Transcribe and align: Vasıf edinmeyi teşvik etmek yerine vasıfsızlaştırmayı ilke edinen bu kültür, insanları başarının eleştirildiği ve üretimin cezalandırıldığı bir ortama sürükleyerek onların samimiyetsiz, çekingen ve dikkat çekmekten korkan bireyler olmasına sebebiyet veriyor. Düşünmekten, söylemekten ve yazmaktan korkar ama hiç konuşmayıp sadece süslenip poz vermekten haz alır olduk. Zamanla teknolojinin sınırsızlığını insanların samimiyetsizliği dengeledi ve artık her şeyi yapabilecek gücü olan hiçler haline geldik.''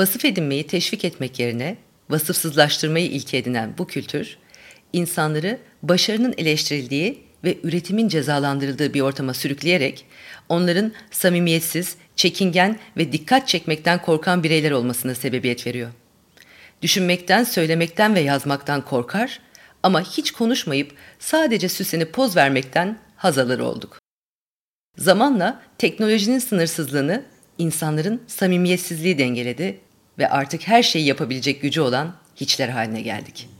Vasıf 0.00 0.24
edinmeyi 0.24 0.66
teşvik 0.66 1.04
etmek 1.04 1.38
yerine 1.38 1.76
vasıfsızlaştırmayı 2.10 3.06
ilke 3.06 3.36
edinen 3.36 3.74
bu 3.78 3.86
kültür, 3.86 4.36
insanları 4.92 5.58
başarının 5.82 6.34
eleştirildiği 6.38 7.22
ve 7.44 7.58
üretimin 7.62 8.08
cezalandırıldığı 8.08 8.94
bir 8.94 9.00
ortama 9.00 9.34
sürükleyerek 9.34 10.06
onların 10.48 10.92
samimiyetsiz, 11.10 11.96
çekingen 12.16 12.78
ve 12.96 13.12
dikkat 13.12 13.48
çekmekten 13.48 14.02
korkan 14.02 14.42
bireyler 14.42 14.70
olmasına 14.70 15.14
sebebiyet 15.14 15.66
veriyor. 15.66 15.90
Düşünmekten, 16.82 17.44
söylemekten 17.44 18.14
ve 18.14 18.20
yazmaktan 18.20 18.84
korkar 18.84 19.40
ama 19.82 20.02
hiç 20.02 20.30
konuşmayıp 20.30 20.92
sadece 21.18 21.68
süslenip 21.68 22.12
poz 22.12 22.36
vermekten 22.36 22.98
haz 23.16 23.38
alır 23.38 23.58
olduk. 23.58 23.98
Zamanla 24.96 25.62
teknolojinin 25.78 26.38
sınırsızlığını 26.38 27.24
insanların 27.58 28.22
samimiyetsizliği 28.26 29.18
dengeledi 29.18 29.80
ve 30.20 30.28
artık 30.28 30.68
her 30.68 30.82
şeyi 30.82 31.06
yapabilecek 31.06 31.62
gücü 31.62 31.80
olan 31.80 32.14
hiçler 32.36 32.68
haline 32.68 33.00
geldik.'' 33.00 33.59